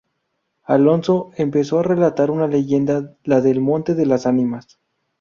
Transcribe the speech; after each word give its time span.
Alonso, 0.63 1.29
empezó 1.35 1.77
a 1.77 1.83
relatar 1.83 2.31
una 2.31 2.47
leyenda, 2.47 3.15
la 3.23 3.39
del 3.39 3.61
Monte 3.61 3.93
de 3.93 4.07
las 4.07 4.25
Ánimas. 4.25 4.79